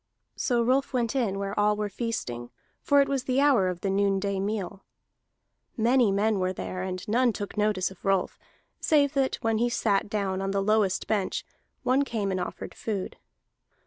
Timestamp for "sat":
9.69-10.09